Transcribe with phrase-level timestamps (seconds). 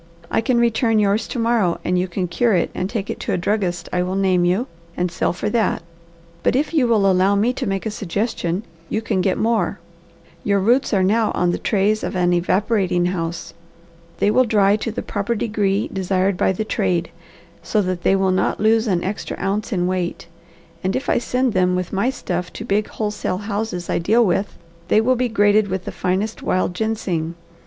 [0.31, 3.37] I can return yours to morrow and you can cure and take it to a
[3.37, 4.65] druggist I will name you,
[4.97, 5.83] and sell for that.
[6.41, 9.77] But if you will allow me to make a suggestion, you can get more.
[10.43, 13.53] Your roots are now on the trays of an evaporating house.
[14.17, 17.11] They will dry to the proper degree desired by the trade,
[17.61, 20.25] so that they will not lose an extra ounce in weight,
[20.83, 24.57] and if I send them with my stuff to big wholesale houses I deal with,
[24.87, 27.35] they will be graded with the finest wild ginseng.